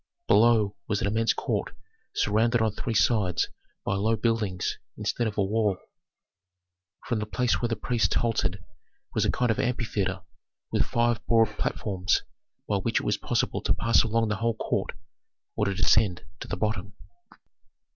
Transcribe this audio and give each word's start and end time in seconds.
Below 0.27 0.75
was 0.87 0.99
an 1.01 1.07
immense 1.07 1.31
court 1.31 1.75
surrounded 2.15 2.59
on 2.59 2.71
three 2.71 2.95
sides 2.95 3.49
by 3.85 3.93
low 3.93 4.15
buildings 4.15 4.79
instead 4.97 5.27
of 5.27 5.37
a 5.37 5.43
wall. 5.43 5.77
From 7.05 7.19
the 7.19 7.27
place 7.27 7.61
where 7.61 7.69
the 7.69 7.75
priests 7.75 8.15
halted 8.15 8.63
was 9.13 9.25
a 9.25 9.31
kind 9.31 9.51
of 9.51 9.59
amphitheatre 9.59 10.23
with 10.71 10.87
five 10.87 11.23
broad 11.27 11.49
platforms 11.59 12.23
by 12.67 12.77
which 12.77 12.99
it 12.99 13.05
was 13.05 13.17
possible 13.17 13.61
to 13.61 13.75
pass 13.75 14.01
along 14.01 14.29
the 14.29 14.37
whole 14.37 14.55
court 14.55 14.93
or 15.55 15.65
to 15.65 15.75
descend 15.75 16.25
to 16.39 16.47
the 16.47 16.57
bottom. 16.57 16.93